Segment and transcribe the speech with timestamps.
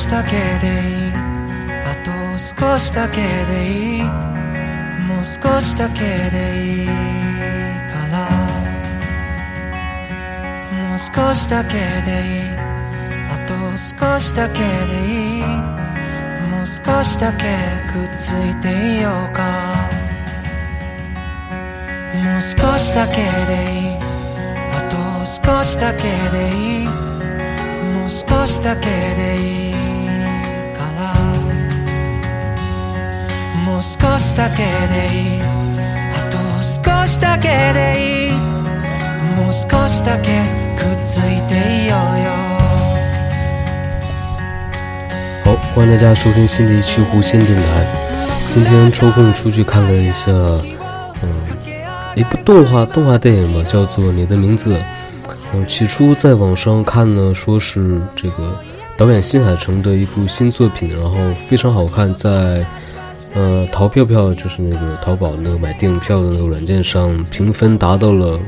[0.00, 1.12] しだけでいい
[1.84, 4.02] あと少しだけでいい。
[4.02, 8.30] もう少しだけでいいから。
[10.88, 11.74] もう少しだけ
[12.06, 12.48] でいい。
[13.28, 14.64] あと少しだけで
[15.04, 15.42] いい。
[16.50, 17.58] もう少しだけ
[17.92, 18.68] くっついて
[19.00, 19.74] いようか。
[22.24, 23.20] もう少しだけで
[23.80, 23.98] いい。
[24.72, 29.69] あと少しだけでいいもう少しだけでいい。
[33.79, 38.31] もう少しだけでいいあと少しだけでいい
[39.37, 40.43] もう少しだけ
[40.75, 42.25] くっついていようよ
[45.45, 47.85] 好，欢迎大家收听新的一期弧线电台。
[48.49, 50.31] 今天抽空出去看了一下，
[51.21, 51.29] 嗯，
[52.15, 54.73] 一部动画动画电影吧，叫做《你的名字》。
[55.53, 58.59] 嗯，起初在网上看呢，说是这个
[58.97, 61.15] 导演新海诚的一部新作品，然后
[61.47, 62.65] 非常好看，在
[63.34, 68.38] 呃淘票票就是那个淘宝那个买电影票的那个软件上评分达到了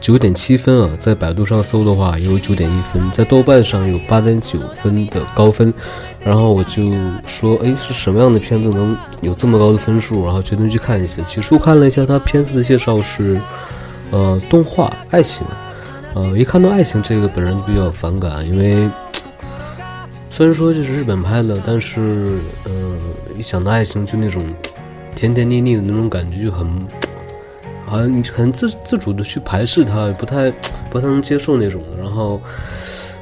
[0.00, 5.72] 九点七分啊，在百度上搜的话有九点一分，在豆瓣上有八点九分的高分，
[6.18, 6.90] 然后我就
[7.24, 10.24] 说，哎，是什么样的片子能有这么高的分数？
[10.24, 11.22] 然后决定去看一下。
[11.22, 13.40] 起初看了一下它片子的介绍是，
[14.10, 15.46] 呃，动画爱情。
[16.14, 18.90] 呃，一看到爱情这个，本人比较反感，因为
[20.34, 22.98] 虽然说这是日本拍的，但是，嗯、
[23.36, 24.42] 一想到爱情，就那种
[25.14, 26.66] 甜甜腻腻的那种感觉，就很，
[27.84, 30.50] 好像你很自自主的去排斥它， 不太
[30.88, 31.82] 不太能接受那种。
[31.98, 32.40] 然后，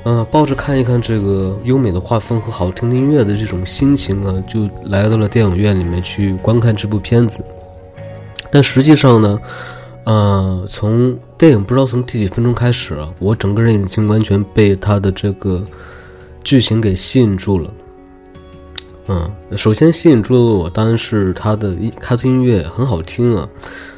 [0.05, 7.45] 嗯、抱着看一看这个优美的画风和好听的音乐的这种心情啊，就来到了电影院里面去观看这部片子。
[8.53, 9.41] 但实际上呢，
[10.05, 15.61] 呃，从电影不知道从第几分钟开始啊，我整个人已经完全被他的这个
[16.43, 17.73] 剧情给吸引住了。
[19.09, 23.49] 嗯，首先吸引住了我，当然是它的一开头音乐很好听啊。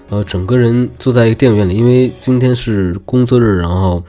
[0.09, 4.03] 呃，整个人坐在一个电影院里，因为今天是工作日，然后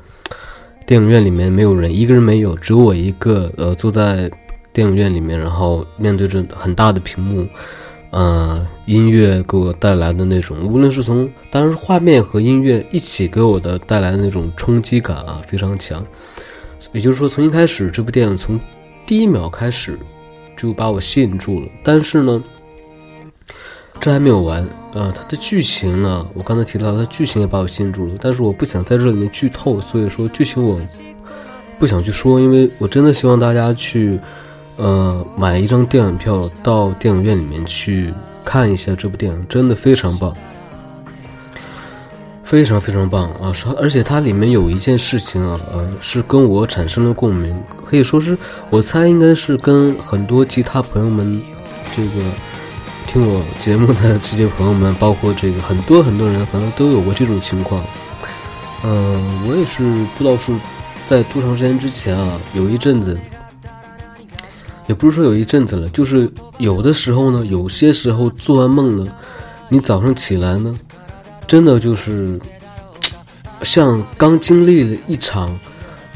[0.85, 3.51] 电影院里面没有人，一个人没有，只有我一个。
[3.57, 4.29] 呃，坐在
[4.71, 7.45] 电影院里面，然后面对着很大的屏幕。
[8.11, 16.05] 呃，音乐给我带来的那种，无论是从，当然画面和音乐一起给我的带来的那种冲击感啊，非常强。
[16.91, 18.59] 也就是说，从一开始这部电影从
[19.05, 19.97] 第一秒开始
[20.57, 21.67] 就把我吸引住了。
[21.83, 22.43] 但是呢，
[23.99, 30.79] 这还没有完，呃，它的剧情呢，我刚才提到它剧情也把我吸引住了，但是我不想在这里面剧透，所以说剧情我
[31.79, 34.19] 不想去说，因为我真的希望大家去。
[34.75, 38.11] 呃，买一张电影票到电影院里面去
[38.43, 40.35] 看一下这部电影，真的非常棒，
[42.53, 43.51] 非常非常棒啊！
[43.51, 48.37] 是，而且它里面有一件事情啊，呃，是跟我产生了共鸣，可以说是
[48.69, 51.41] 我猜应该是跟很多其他朋友们，
[51.95, 52.11] 这个
[53.07, 57.83] 听我节目的这些朋友们，包括这个很多很多人，可能都有过这种情况。
[58.83, 59.81] 嗯，我也是
[60.15, 60.53] 不知道是
[61.07, 63.17] 在多长时间之前啊，有一阵子。
[64.85, 69.11] 也不是说有一阵子了，就是有的时候呢，有些时候做完梦呢，
[69.69, 70.71] 你早上起来呢，
[71.53, 72.39] 真的就是
[73.61, 75.55] 像刚经历了一场，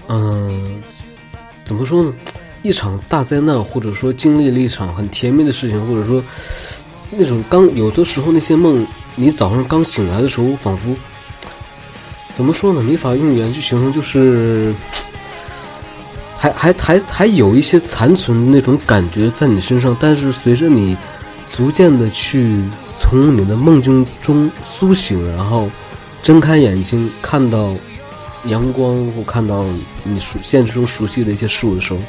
[0.07, 0.81] 嗯，
[1.63, 2.11] 怎么说呢？
[2.63, 6.23] 一场大灾难，或者说经历了一场很甜蜜的事情，或者说
[7.11, 10.95] 那种刚有的时候那些梦，你早上刚醒来的时候，仿佛
[12.33, 12.81] 怎么说呢？
[12.81, 14.73] 没法用语言去形容，就是
[16.35, 20.97] 还还还还有一些残存的那种感觉在你身上，但是随着你
[21.47, 22.63] 逐渐的去
[22.97, 25.69] 从你的梦境中苏醒，然后
[26.21, 27.73] 睁开眼睛看到
[28.45, 29.65] 阳光或看到
[30.03, 31.99] 你熟现实中熟悉的一些事物的时候，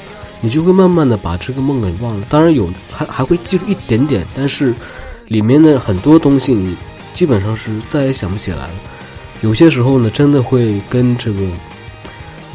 [0.41, 2.27] 你就会慢慢的把这个梦给忘了。
[2.29, 4.75] 当然有还还会记住一点点，但是
[5.27, 6.77] 里面的很多东西你
[7.13, 8.73] 基本上是再也想不起来了。
[9.43, 11.41] 有些时候呢，真的会跟这个。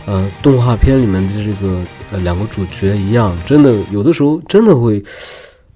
[0.06, 1.80] 呃，动画片里面的这个
[2.12, 5.02] 呃两个主角一样，真的有的时候真的会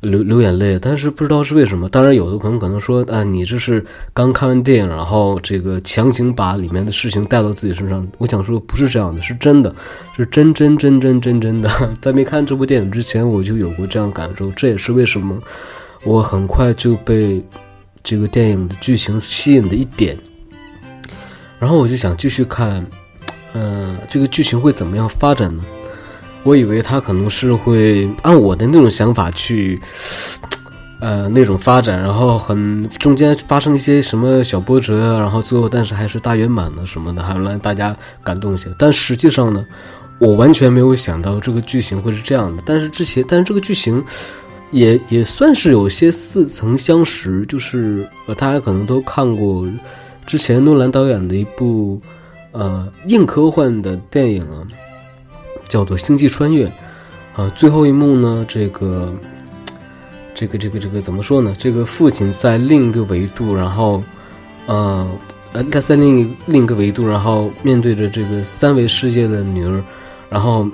[0.02, 1.90] 流流眼泪，但是不知道是为什么。
[1.90, 3.84] 当然，有的朋友可能说啊，你这是
[4.14, 8.08] 刚看完电影，然后这个强行把里面的事情带到自己身上。
[8.18, 9.76] 我想说，不是这样的，是真的，
[10.16, 11.70] 是真真真真真真的。
[12.00, 14.52] 在没看这部电影之前，我就有过这样感受。
[14.52, 15.38] 这也是为什么
[16.04, 17.44] 我很快就被
[18.04, 20.16] 这个电影的剧情吸引的一点，
[21.58, 22.86] 然后我就想继续看。
[23.54, 25.64] 嗯，这个剧情会怎么样发展呢？
[26.48, 29.78] 我以为他可能是会按我的那种想法去，
[31.02, 38.70] 呃，那种发展，然后很中间发生一些什么小波折，然后最后但是还是大圆满的什么的，还让大家感动一些。
[38.78, 39.66] 但实际上呢，
[40.20, 42.64] 我完全没有想到这个剧情会是这样的。
[42.66, 44.02] 但是之前，但是这个剧情
[44.72, 49.68] 也也算是有些似曾相识，就是呃，大家可能都看过
[50.26, 52.00] 之前诺兰导演的一部。
[52.54, 54.66] 呃，硬科幻的电影啊，
[55.68, 56.66] 叫做《星际穿越》
[57.36, 59.14] 啊，最后一幕呢，这个，
[60.34, 61.56] 这个，这个，这个怎么说呢？
[61.58, 64.02] 这个父亲在另一个维度，然后，
[64.66, 65.08] 呃，
[65.54, 69.84] 呃，他在另一另一个维度，然后面对着这个三维世界的女儿，
[70.30, 70.68] 然后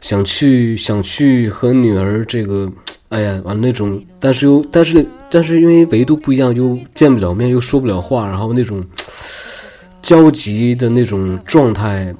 [0.00, 2.70] 想去想去和女儿这个，
[3.10, 8.84] 哎呀，完那种，但是又但是但是因为维度不一样，又见不了面，又说不了话，然后那种。
[10.02, 12.12] 焦急的那种状态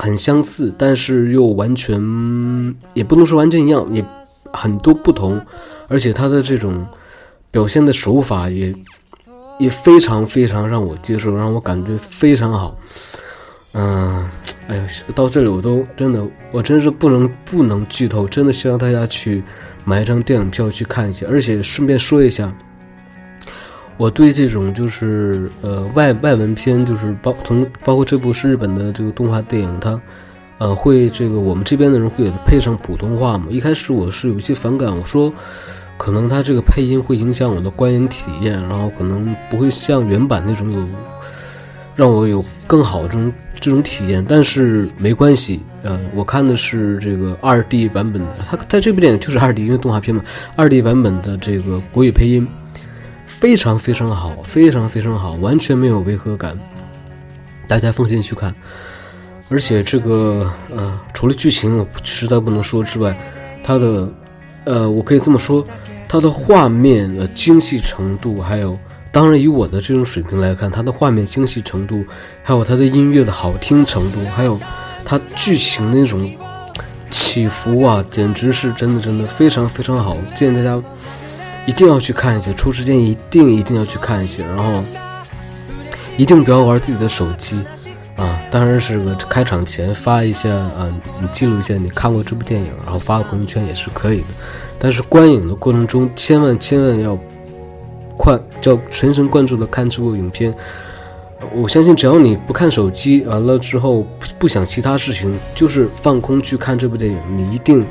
[0.00, 2.00] 很相似，但是又完全
[2.94, 4.04] 也不能说完全一样，也
[4.52, 5.40] 很多不同，
[5.88, 6.86] 而且他的这种
[7.50, 8.74] 表现的手法也
[9.58, 12.76] 也非常非常让我接受，让我感觉非常好。
[13.72, 14.28] 嗯，
[14.66, 19.44] 哎呀，到这里我都真的，我真是不能不能剧透，真的希望大家去
[19.84, 22.52] 买一张电影票去看一下，而且顺便说一下。
[24.00, 30.00] 我对这种就是呃外外文片，就是包从包括这部是日本的这个动画电影，它
[30.56, 33.48] 呃会这个我们这边的人会给它配上普通话嘛？
[33.50, 35.30] 一开始我是有些反感，我说
[35.98, 40.88] 可能它这个配音会影响我的观影体验，然后可能不会像原版那种有
[41.94, 44.24] 让我有更好的这种这种体验。
[44.26, 50.24] 但是没关系，呃，我看的是这个二 D 版本的，它在这部电影就是二 D，因为动画片嘛，
[50.56, 52.48] 二 D 版本的这个国语配音。
[53.40, 56.54] 非常非常好，非常非常好，完全没有违和感。
[57.66, 58.54] 大家放心去看，
[59.50, 63.16] 而且这个呃，除了剧情我实在不能说之外，
[63.64, 64.12] 它的
[64.64, 65.66] 呃，我可以这么说，
[66.06, 68.78] 它的画面的精细程度，还有
[69.10, 72.04] 当然以我的这种水平来看，它的画面精细程度，
[72.42, 74.60] 还有它的音乐的好听程度，还有
[75.02, 76.30] 它剧情那种
[77.08, 80.78] 起伏啊，简直是真的真的非常非常好，建议大家。
[81.70, 84.82] 一定要去看一下，抽时间一定一定要去看一下，然后
[86.16, 87.64] 一定不要玩自己的手机
[88.16, 88.42] 啊！
[88.50, 94.26] 当然是个开场前发一下啊，你记录一下你看过这部电影，然后发个朋友圈也是可以的。
[94.80, 97.16] 但是观影的过程中，千万千万要
[98.16, 100.52] 快，叫全神贯注的看这部影片。
[101.54, 104.04] 我相信，只要你不看手机，完了之后
[104.40, 107.86] 不想其他事情，就是放空去看这部电影，你一定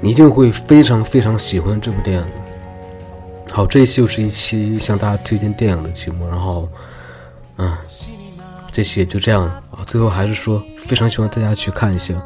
[0.00, 2.24] 你一定会非常非常喜欢这部电影。
[3.54, 6.68] 好，这一期又是一期向大家推荐电影的节目，然后，
[7.56, 7.72] 嗯，
[8.72, 9.78] 这期也就这样啊。
[9.86, 12.20] 最后还是说，非常希望大家去看一下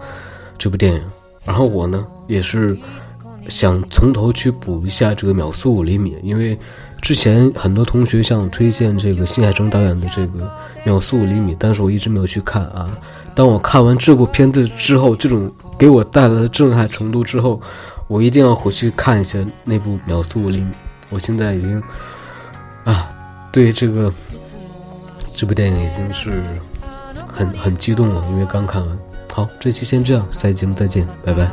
[0.56, 1.04] 这部电影。
[1.44, 2.75] 然后我呢，也是
[3.47, 6.58] 想从头去补一下这个《秒速五厘米》，因为
[7.02, 10.44] 之前很多同学向我推荐这个新海诚导演的这个
[10.82, 12.90] 《秒速五厘米》，但是我一直没有去看啊。
[13.35, 17.61] 当我看完这部片子之后，这种给我带来的震撼程度之后，
[18.06, 20.73] 我一定要回去看一下那部《秒速五厘米》。
[21.10, 21.82] 我现在已经
[22.84, 23.08] 啊
[23.52, 24.12] 对这个
[25.36, 26.42] 这部电影已经是
[27.26, 28.98] 很很激动了因为刚看完。
[29.38, 31.48] 好这期先这样下期节目再见拜拜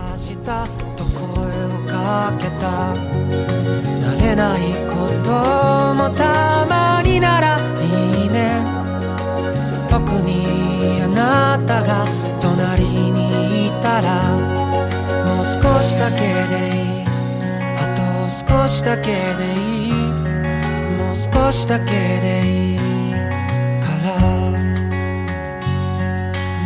[18.25, 19.91] もう少しだけでいい。
[20.97, 22.77] もう少しだけでいい。
[22.79, 24.19] から。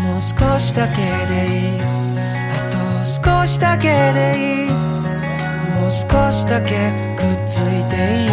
[0.05, 1.81] もう少しだけでいい。
[1.81, 4.71] あと少しだけでいい。
[4.71, 8.28] もう少しだけくっついていい。